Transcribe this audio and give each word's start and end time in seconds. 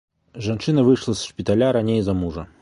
Жанчына 0.45 0.85
выйшла 0.87 1.15
з 1.19 1.29
шпіталя 1.33 1.69
раней 1.79 2.01
за 2.09 2.19
мужа. 2.25 2.49